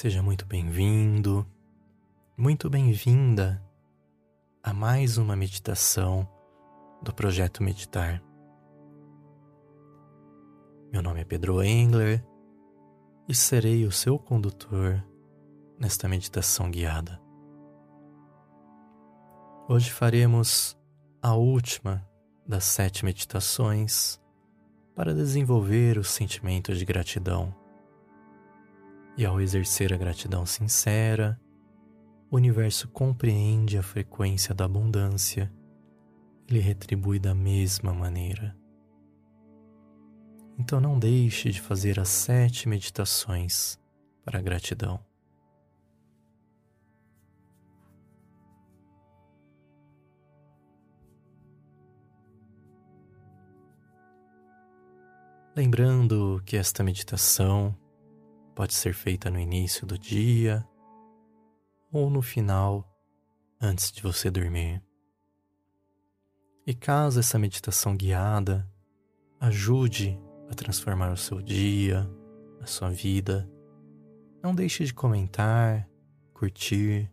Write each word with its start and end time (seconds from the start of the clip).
Seja 0.00 0.22
muito 0.22 0.46
bem-vindo, 0.46 1.46
muito 2.34 2.70
bem-vinda 2.70 3.62
a 4.62 4.72
mais 4.72 5.18
uma 5.18 5.36
meditação 5.36 6.26
do 7.02 7.12
projeto 7.12 7.62
Meditar. 7.62 8.22
Meu 10.90 11.02
nome 11.02 11.20
é 11.20 11.24
Pedro 11.24 11.62
Engler 11.62 12.24
e 13.28 13.34
serei 13.34 13.84
o 13.84 13.92
seu 13.92 14.18
condutor 14.18 15.04
nesta 15.78 16.08
meditação 16.08 16.70
guiada. 16.70 17.20
Hoje 19.68 19.90
faremos 19.90 20.78
a 21.20 21.34
última 21.34 22.08
das 22.46 22.64
sete 22.64 23.04
meditações 23.04 24.18
para 24.94 25.12
desenvolver 25.12 25.98
o 25.98 26.04
sentimento 26.04 26.74
de 26.74 26.86
gratidão 26.86 27.59
e 29.20 29.26
ao 29.26 29.38
exercer 29.38 29.92
a 29.92 29.98
gratidão 29.98 30.46
sincera, 30.46 31.38
o 32.30 32.36
universo 32.36 32.88
compreende 32.88 33.76
a 33.76 33.82
frequência 33.82 34.54
da 34.54 34.64
abundância 34.64 35.52
e 36.48 36.54
lhe 36.54 36.58
retribui 36.58 37.18
da 37.18 37.34
mesma 37.34 37.92
maneira. 37.92 38.56
Então 40.58 40.80
não 40.80 40.98
deixe 40.98 41.50
de 41.50 41.60
fazer 41.60 42.00
as 42.00 42.08
sete 42.08 42.66
meditações 42.66 43.78
para 44.24 44.38
a 44.38 44.42
gratidão. 44.42 44.98
Lembrando 55.54 56.42
que 56.46 56.56
esta 56.56 56.82
meditação 56.82 57.76
Pode 58.60 58.74
ser 58.74 58.92
feita 58.92 59.30
no 59.30 59.40
início 59.40 59.86
do 59.86 59.98
dia 59.98 60.68
ou 61.90 62.10
no 62.10 62.20
final, 62.20 62.86
antes 63.58 63.90
de 63.90 64.02
você 64.02 64.30
dormir. 64.30 64.82
E 66.66 66.74
caso 66.74 67.20
essa 67.20 67.38
meditação 67.38 67.96
guiada 67.96 68.70
ajude 69.40 70.20
a 70.50 70.54
transformar 70.54 71.10
o 71.10 71.16
seu 71.16 71.40
dia, 71.40 72.06
a 72.60 72.66
sua 72.66 72.90
vida, 72.90 73.50
não 74.42 74.54
deixe 74.54 74.84
de 74.84 74.92
comentar, 74.92 75.88
curtir 76.34 77.10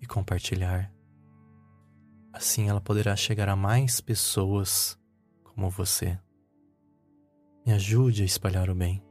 e 0.00 0.06
compartilhar. 0.06 0.92
Assim 2.32 2.68
ela 2.68 2.80
poderá 2.80 3.14
chegar 3.14 3.48
a 3.48 3.54
mais 3.54 4.00
pessoas 4.00 4.98
como 5.44 5.70
você. 5.70 6.18
Me 7.64 7.72
ajude 7.74 8.22
a 8.22 8.26
espalhar 8.26 8.68
o 8.68 8.74
bem. 8.74 9.08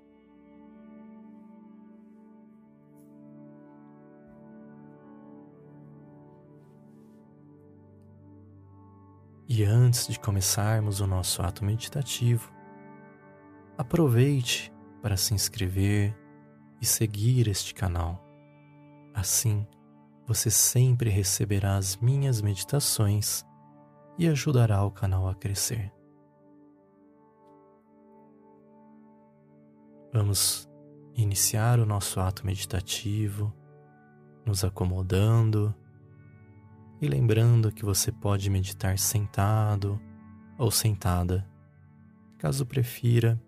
E 9.59 9.65
antes 9.65 10.07
de 10.07 10.17
começarmos 10.17 11.01
o 11.01 11.05
nosso 11.05 11.41
ato 11.41 11.65
meditativo, 11.65 12.49
aproveite 13.77 14.71
para 15.01 15.17
se 15.17 15.33
inscrever 15.33 16.17
e 16.81 16.85
seguir 16.85 17.45
este 17.49 17.73
canal. 17.73 18.23
Assim, 19.13 19.67
você 20.25 20.49
sempre 20.49 21.09
receberá 21.09 21.75
as 21.75 21.97
minhas 21.97 22.41
meditações 22.41 23.45
e 24.17 24.29
ajudará 24.29 24.81
o 24.85 24.91
canal 24.91 25.27
a 25.27 25.35
crescer. 25.35 25.91
Vamos 30.13 30.69
iniciar 31.15 31.81
o 31.81 31.85
nosso 31.85 32.21
ato 32.21 32.45
meditativo, 32.45 33.53
nos 34.45 34.63
acomodando 34.63 35.75
e 37.01 37.07
lembrando 37.07 37.71
que 37.71 37.85
você 37.85 38.11
pode 38.11 38.49
meditar 38.49 38.97
sentado 38.97 39.99
ou 40.57 40.69
sentada. 40.69 41.47
Caso 42.37 42.65
prefira, 42.65 43.41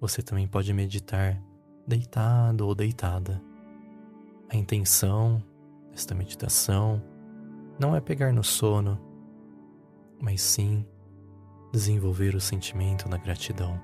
você 0.00 0.22
também 0.22 0.46
pode 0.46 0.72
meditar 0.72 1.40
deitado 1.86 2.66
ou 2.66 2.74
deitada. 2.74 3.42
A 4.50 4.56
intenção 4.56 5.42
desta 5.90 6.14
meditação 6.14 7.02
não 7.78 7.96
é 7.96 8.00
pegar 8.00 8.32
no 8.32 8.44
sono, 8.44 9.00
mas 10.20 10.42
sim 10.42 10.86
desenvolver 11.72 12.34
o 12.34 12.40
sentimento 12.40 13.08
da 13.08 13.16
gratidão. 13.16 13.80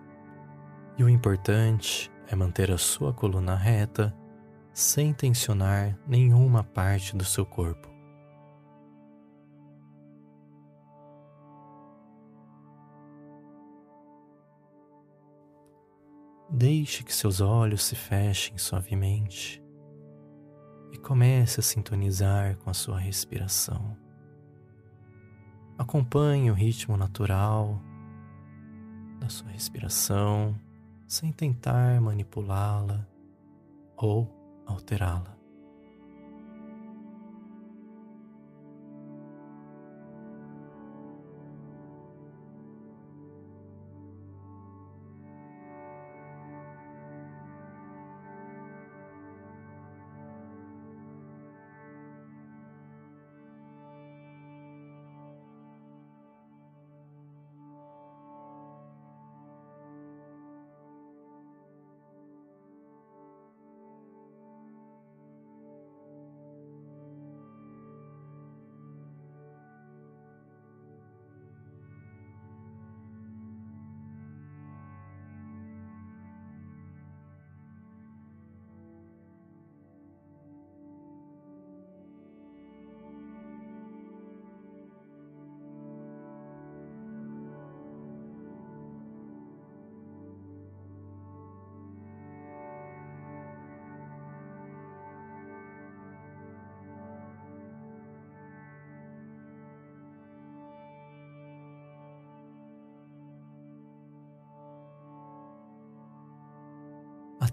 E 0.99 1.03
o 1.03 1.09
importante 1.09 2.11
é 2.27 2.37
manter 2.37 2.71
a 2.71 2.77
sua 2.79 3.15
coluna 3.15 3.55
reta 3.55 4.15
sem 4.73 5.15
tensionar 5.15 5.99
nenhuma 6.07 6.63
parte 6.63 7.17
do 7.17 7.25
seu 7.25 7.47
corpo. 7.47 7.98
Deixe 16.59 17.05
que 17.05 17.15
seus 17.15 17.41
olhos 17.41 17.85
se 17.85 17.95
fechem 17.95 18.59
suavemente 18.59 19.63
e 20.91 20.99
comece 20.99 21.61
a 21.61 21.63
sintonizar 21.63 22.57
com 22.57 22.69
a 22.69 22.75
sua 22.75 22.99
respiração. 22.99 23.97
Acompanhe 25.79 26.51
o 26.51 26.55
ritmo 26.55 26.97
natural 26.97 27.81
da 29.21 29.29
sua 29.29 29.51
respiração 29.51 30.61
sem 31.07 31.31
tentar 31.31 32.01
manipulá-la 32.01 33.07
ou 33.97 34.29
alterá-la. 34.67 35.38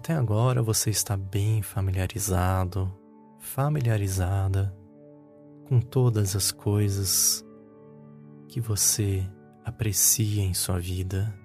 Até 0.06 0.14
agora 0.14 0.62
você 0.62 0.88
está 0.88 1.16
bem 1.16 1.62
familiarizado, 1.62 2.96
familiarizada 3.40 4.72
com 5.68 5.80
todas 5.80 6.36
as 6.36 6.52
coisas 6.52 7.44
que 8.46 8.60
você 8.60 9.28
aprecia 9.64 10.44
em 10.44 10.54
sua 10.54 10.78
vida, 10.78 11.36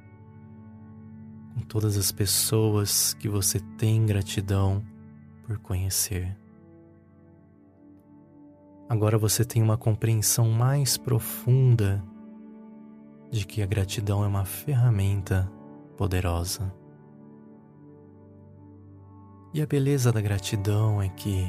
com 1.55 1.61
todas 1.61 1.97
as 1.97 2.11
pessoas 2.11 3.15
que 3.15 3.27
você 3.27 3.59
tem 3.79 4.05
gratidão 4.05 4.85
por 5.47 5.57
conhecer. 5.57 6.37
Agora 8.87 9.17
você 9.17 9.43
tem 9.43 9.63
uma 9.63 9.75
compreensão 9.75 10.51
mais 10.51 10.97
profunda 10.97 12.03
de 13.31 13.43
que 13.43 13.63
a 13.63 13.65
gratidão 13.65 14.23
é 14.23 14.27
uma 14.27 14.45
ferramenta 14.45 15.51
poderosa. 15.97 16.79
E 19.53 19.61
a 19.61 19.65
beleza 19.65 20.13
da 20.13 20.21
gratidão 20.21 21.01
é 21.01 21.09
que, 21.09 21.45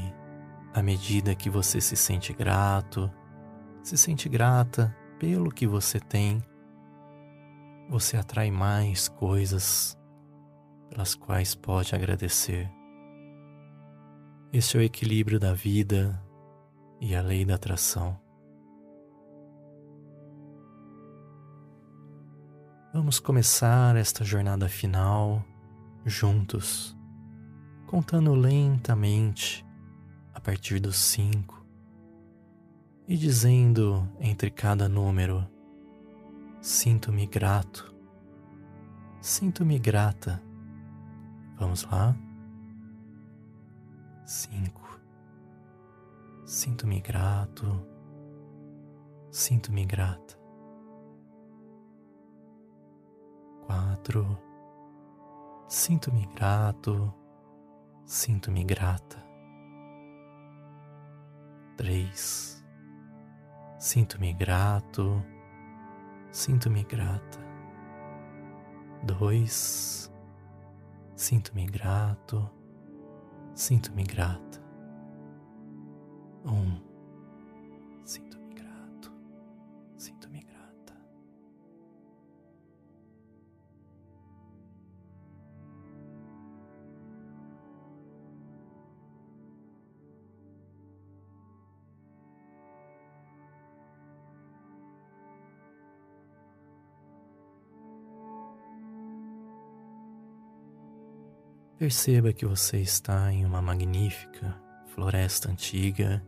à 0.74 0.82
medida 0.82 1.36
que 1.36 1.48
você 1.48 1.80
se 1.80 1.96
sente 1.96 2.32
grato, 2.32 3.08
se 3.80 3.96
sente 3.96 4.28
grata 4.28 4.94
pelo 5.20 5.52
que 5.52 5.68
você 5.68 6.00
tem, 6.00 6.42
você 7.88 8.16
atrai 8.16 8.50
mais 8.50 9.08
coisas 9.08 9.96
pelas 10.90 11.14
quais 11.14 11.54
pode 11.54 11.94
agradecer. 11.94 12.68
Este 14.52 14.76
é 14.76 14.80
o 14.80 14.82
equilíbrio 14.82 15.38
da 15.38 15.54
vida 15.54 16.20
e 17.00 17.14
a 17.14 17.22
lei 17.22 17.44
da 17.44 17.54
atração. 17.54 18.20
Vamos 22.92 23.20
começar 23.20 23.96
esta 23.96 24.24
jornada 24.24 24.68
final 24.68 25.42
juntos, 26.04 26.96
contando 27.92 28.34
lentamente 28.34 29.62
a 30.32 30.40
partir 30.40 30.80
dos 30.80 30.96
cinco 30.96 31.62
e 33.06 33.18
dizendo 33.18 34.08
entre 34.18 34.50
cada 34.50 34.88
número: 34.88 35.46
Sinto-me 36.58 37.26
grato, 37.26 37.94
sinto-me 39.20 39.78
grata. 39.78 40.42
Vamos 41.58 41.84
lá? 41.84 42.16
Cinco. 44.24 44.98
Sinto-me 46.46 46.98
grato, 46.98 47.86
sinto-me 49.30 49.84
grata. 49.84 50.38
Quatro. 53.66 54.38
Sinto-me 55.68 56.26
grato, 56.34 57.21
sinto-me 58.04 58.64
grata. 58.64 59.22
Três. 61.76 62.62
Sinto-me 63.78 64.32
grato, 64.34 65.24
sinto-me 66.30 66.84
grata. 66.84 67.38
Dois. 69.02 70.10
Sinto-me 71.14 71.66
grato, 71.66 72.50
sinto-me 73.54 74.04
grata. 74.04 74.60
Um. 76.44 76.92
Perceba 101.82 102.32
que 102.32 102.46
você 102.46 102.78
está 102.78 103.32
em 103.32 103.44
uma 103.44 103.60
magnífica 103.60 104.56
floresta 104.94 105.50
antiga, 105.50 106.24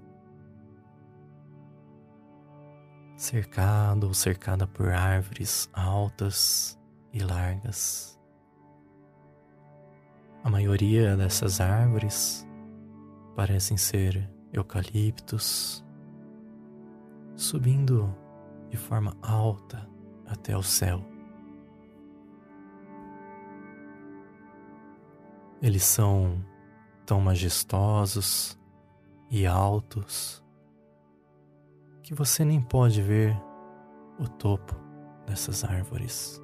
cercado 3.16 4.08
ou 4.08 4.14
cercada 4.14 4.66
por 4.66 4.88
árvores 4.88 5.70
altas 5.72 6.76
e 7.12 7.20
largas. 7.20 8.20
A 10.42 10.50
maioria 10.50 11.16
dessas 11.16 11.60
árvores 11.60 12.44
parecem 13.36 13.76
ser 13.76 14.28
eucaliptos, 14.52 15.84
subindo 17.36 18.12
de 18.70 18.76
forma 18.76 19.16
alta 19.22 19.88
até 20.26 20.56
o 20.56 20.64
céu. 20.64 21.13
Eles 25.64 25.82
são 25.84 26.44
tão 27.06 27.22
majestosos 27.22 28.60
e 29.30 29.46
altos 29.46 30.44
que 32.02 32.12
você 32.12 32.44
nem 32.44 32.60
pode 32.60 33.00
ver 33.00 33.34
o 34.18 34.28
topo 34.28 34.76
dessas 35.26 35.64
árvores. 35.64 36.38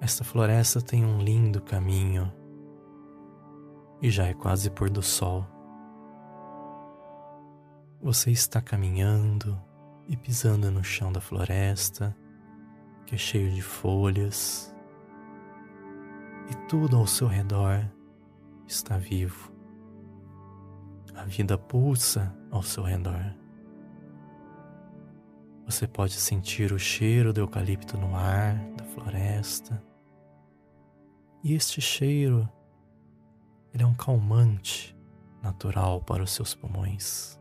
Esta 0.00 0.24
floresta 0.24 0.80
tem 0.80 1.04
um 1.04 1.20
lindo 1.20 1.60
caminho 1.60 2.32
e 4.00 4.10
já 4.10 4.28
é 4.28 4.32
quase 4.32 4.70
pôr 4.70 4.88
do 4.88 5.02
sol. 5.02 5.44
Você 8.00 8.30
está 8.30 8.62
caminhando 8.62 9.60
e 10.08 10.16
pisando 10.16 10.70
no 10.70 10.82
chão 10.82 11.12
da 11.12 11.20
floresta, 11.20 12.16
que 13.04 13.14
é 13.14 13.18
cheio 13.18 13.52
de 13.52 13.60
folhas 13.60 14.74
e 16.50 16.54
tudo 16.68 16.96
ao 16.96 17.06
seu 17.06 17.26
redor 17.26 17.84
está 18.66 18.96
vivo. 18.96 19.52
A 21.14 21.24
vida 21.24 21.58
pulsa 21.58 22.34
ao 22.50 22.62
seu 22.62 22.82
redor. 22.82 23.34
Você 25.66 25.86
pode 25.86 26.14
sentir 26.14 26.72
o 26.72 26.78
cheiro 26.78 27.32
do 27.32 27.40
eucalipto 27.40 27.98
no 27.98 28.16
ar 28.16 28.56
da 28.76 28.84
floresta. 28.84 29.82
E 31.44 31.52
este 31.54 31.80
cheiro, 31.80 32.48
ele 33.74 33.82
é 33.82 33.86
um 33.86 33.94
calmante 33.94 34.96
natural 35.42 36.00
para 36.00 36.22
os 36.22 36.32
seus 36.32 36.54
pulmões. 36.54 37.37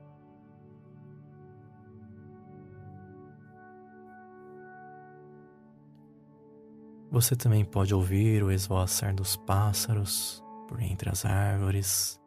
Você 7.10 7.36
também 7.36 7.64
pode 7.64 7.94
ouvir 7.94 8.44
o 8.44 8.52
esvoaçar 8.52 9.16
dos 9.16 9.38
pássaros 9.38 10.44
por 10.68 10.82
entre 10.82 11.10
as 11.10 11.24
árvores 11.26 12.22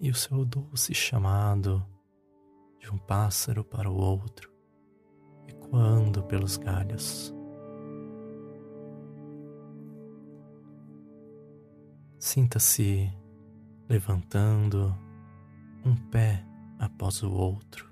e 0.00 0.10
o 0.10 0.14
seu 0.14 0.44
doce 0.44 0.92
chamado 0.92 1.84
de 2.80 2.90
um 2.90 2.98
pássaro 2.98 3.64
para 3.64 3.88
o 3.88 3.96
outro, 3.96 4.50
ecoando 5.46 6.24
pelos 6.24 6.56
galhos. 6.56 7.32
Sinta-se 12.18 13.08
levantando 13.88 14.94
um 15.84 15.94
pé 15.94 16.44
após 16.78 17.22
o 17.22 17.30
outro, 17.30 17.88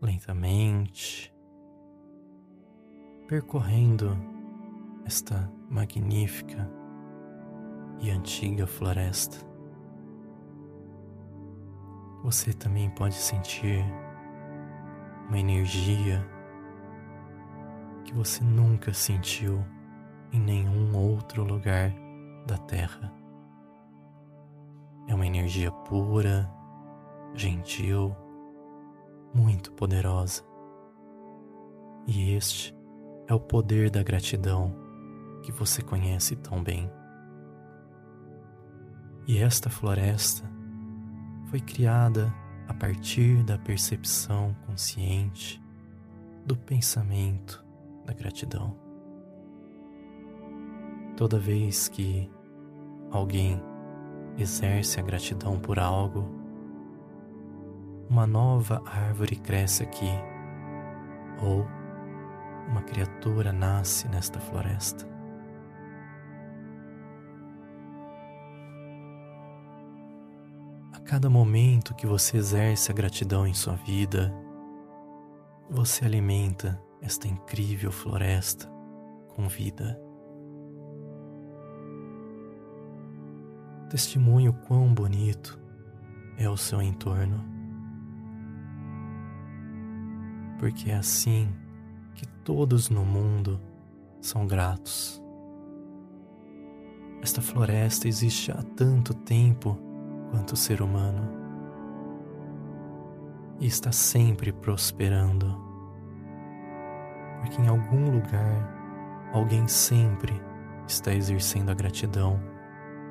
lentamente 0.00 1.35
percorrendo 3.26 4.16
esta 5.04 5.50
magnífica 5.68 6.70
e 7.98 8.10
antiga 8.10 8.66
floresta. 8.66 9.44
Você 12.22 12.52
também 12.52 12.88
pode 12.90 13.14
sentir 13.14 13.84
uma 15.28 15.38
energia 15.38 16.24
que 18.04 18.14
você 18.14 18.44
nunca 18.44 18.92
sentiu 18.92 19.64
em 20.32 20.40
nenhum 20.40 20.96
outro 20.96 21.42
lugar 21.42 21.92
da 22.46 22.56
Terra. 22.58 23.12
É 25.08 25.14
uma 25.14 25.26
energia 25.26 25.70
pura, 25.70 26.48
gentil, 27.34 28.14
muito 29.34 29.72
poderosa. 29.72 30.44
E 32.06 32.32
este 32.32 32.75
é 33.28 33.34
o 33.34 33.40
poder 33.40 33.90
da 33.90 34.02
gratidão 34.02 34.74
que 35.42 35.52
você 35.52 35.82
conhece 35.82 36.36
tão 36.36 36.62
bem. 36.62 36.90
E 39.26 39.38
esta 39.38 39.68
floresta 39.68 40.48
foi 41.50 41.60
criada 41.60 42.32
a 42.68 42.74
partir 42.74 43.42
da 43.44 43.58
percepção 43.58 44.54
consciente 44.66 45.62
do 46.44 46.56
pensamento 46.56 47.64
da 48.04 48.12
gratidão. 48.12 48.76
Toda 51.16 51.38
vez 51.38 51.88
que 51.88 52.30
alguém 53.10 53.60
exerce 54.36 55.00
a 55.00 55.02
gratidão 55.02 55.58
por 55.58 55.78
algo, 55.78 56.30
uma 58.08 58.26
nova 58.26 58.82
árvore 58.84 59.36
cresce 59.36 59.82
aqui, 59.82 60.10
ou 61.42 61.66
uma 62.68 62.82
criatura 62.82 63.52
nasce 63.52 64.08
nesta 64.08 64.40
floresta. 64.40 65.06
A 70.92 71.00
cada 71.00 71.30
momento 71.30 71.94
que 71.94 72.06
você 72.06 72.36
exerce 72.36 72.90
a 72.90 72.94
gratidão 72.94 73.46
em 73.46 73.54
sua 73.54 73.74
vida, 73.74 74.34
você 75.70 76.04
alimenta 76.04 76.80
esta 77.00 77.28
incrível 77.28 77.92
floresta 77.92 78.68
com 79.28 79.48
vida. 79.48 80.00
Testemunho 83.90 84.52
quão 84.52 84.92
bonito 84.92 85.58
é 86.36 86.48
o 86.48 86.56
seu 86.56 86.82
entorno. 86.82 87.44
Porque 90.58 90.90
é 90.90 90.96
assim 90.96 91.48
que 92.16 92.26
todos 92.44 92.88
no 92.88 93.04
mundo 93.04 93.60
são 94.20 94.46
gratos. 94.46 95.22
Esta 97.22 97.42
floresta 97.42 98.08
existe 98.08 98.50
há 98.50 98.62
tanto 98.76 99.12
tempo 99.12 99.78
quanto 100.30 100.52
o 100.52 100.56
ser 100.56 100.82
humano. 100.82 101.28
E 103.60 103.66
está 103.66 103.92
sempre 103.92 104.52
prosperando, 104.52 105.56
porque 107.40 107.60
em 107.60 107.68
algum 107.68 108.10
lugar 108.10 109.30
alguém 109.32 109.66
sempre 109.66 110.40
está 110.86 111.14
exercendo 111.14 111.70
a 111.70 111.74
gratidão 111.74 112.40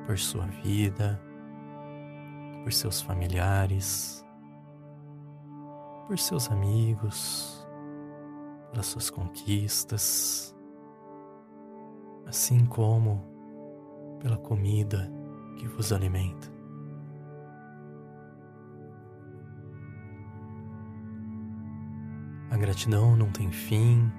por 0.06 0.18
sua 0.18 0.46
vida, 0.46 1.20
por 2.62 2.72
seus 2.72 3.00
familiares, 3.00 4.24
por 6.06 6.18
seus 6.18 6.50
amigos, 6.50 7.55
pelas 8.76 8.88
suas 8.88 9.08
conquistas, 9.08 10.54
assim 12.26 12.66
como 12.66 13.24
pela 14.20 14.36
comida 14.36 15.10
que 15.56 15.66
vos 15.66 15.94
alimenta. 15.94 16.52
A 22.50 22.56
gratidão 22.58 23.16
não 23.16 23.32
tem 23.32 23.50
fim 23.50 24.12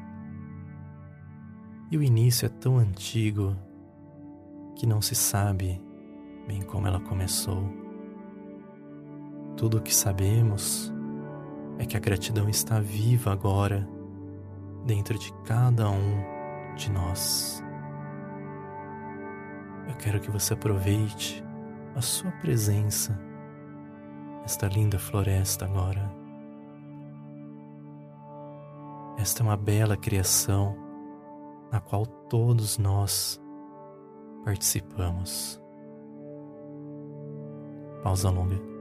e 1.91 1.97
o 1.99 2.01
início 2.01 2.47
é 2.47 2.49
tão 2.49 2.79
antigo 2.79 3.55
que 4.75 4.87
não 4.87 5.03
se 5.03 5.13
sabe 5.13 5.79
bem 6.47 6.63
como 6.63 6.87
ela 6.87 6.99
começou. 6.99 7.71
Tudo 9.55 9.77
o 9.77 9.81
que 9.81 9.93
sabemos 9.93 10.91
é 11.77 11.85
que 11.85 11.95
a 11.95 11.99
gratidão 11.99 12.49
está 12.49 12.79
viva 12.79 13.31
agora 13.31 13.96
dentro 14.87 15.19
de 15.19 15.33
cada 15.43 15.89
um 15.89 16.23
de 16.75 16.89
nós. 16.89 17.61
Eu 19.85 19.95
quero 19.95 20.21
que 20.21 20.31
você 20.31 20.53
aproveite 20.53 21.43
a 21.93 22.01
sua 22.01 22.31
presença 22.31 23.19
nesta 24.41 24.67
linda 24.67 24.97
floresta 24.97 25.65
agora. 25.65 26.09
Esta 29.17 29.41
é 29.41 29.43
uma 29.43 29.57
bela 29.57 29.97
criação 29.97 30.77
na 31.69 31.81
qual 31.81 32.05
todos 32.05 32.77
nós 32.77 33.41
participamos. 34.45 35.61
Pausa 38.03 38.29
longa. 38.29 38.76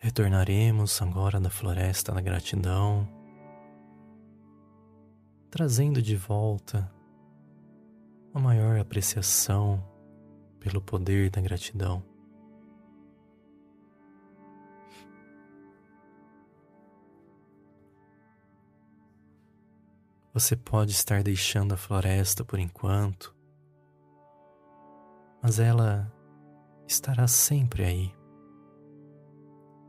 Retornaremos 0.00 1.02
agora 1.02 1.40
da 1.40 1.50
floresta 1.50 2.12
da 2.12 2.20
gratidão, 2.20 3.08
trazendo 5.50 6.00
de 6.00 6.14
volta 6.14 6.88
a 8.32 8.38
maior 8.38 8.78
apreciação 8.78 9.84
pelo 10.60 10.80
poder 10.80 11.30
da 11.30 11.40
gratidão. 11.40 12.04
Você 20.32 20.54
pode 20.54 20.92
estar 20.92 21.24
deixando 21.24 21.74
a 21.74 21.76
floresta 21.76 22.44
por 22.44 22.60
enquanto, 22.60 23.34
mas 25.42 25.58
ela 25.58 26.08
estará 26.86 27.26
sempre 27.26 27.82
aí 27.82 28.17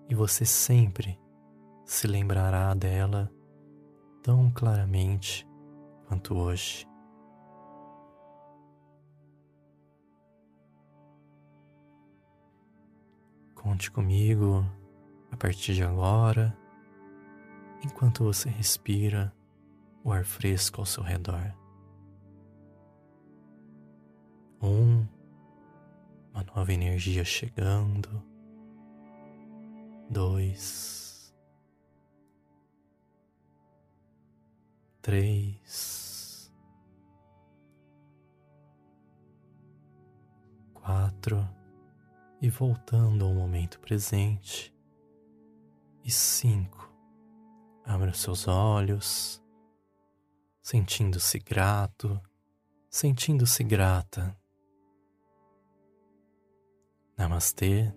e 0.10 0.16
você 0.16 0.44
sempre 0.44 1.20
se 1.86 2.08
lembrará 2.08 2.74
dela 2.74 3.32
tão 4.24 4.52
claramente 4.52 5.48
quanto 6.08 6.36
hoje. 6.36 6.88
Conte 13.54 13.92
comigo 13.92 14.66
a 15.32 15.38
partir 15.38 15.76
de 15.76 15.84
agora, 15.84 16.58
enquanto 17.84 18.24
você 18.24 18.50
respira 18.50 19.32
o 20.04 20.12
ar 20.12 20.26
fresco 20.26 20.82
ao 20.82 20.86
seu 20.86 21.04
redor. 21.04 21.54
Um, 24.62 25.08
uma 26.34 26.44
nova 26.56 26.74
energia 26.74 27.24
chegando 27.24 28.29
dois, 30.10 31.34
três, 35.02 36.52
quatro, 40.74 41.48
e 42.42 42.50
voltando 42.50 43.26
ao 43.26 43.34
momento 43.34 43.80
presente, 43.80 44.74
e 46.04 46.10
cinco. 46.10 46.90
Abra 47.86 48.14
seus 48.14 48.48
olhos, 48.48 49.44
sentindo-se 50.62 51.38
grato, 51.40 52.20
sentindo-se 52.90 53.64
grata. 53.64 54.36
Namastê 57.18 57.94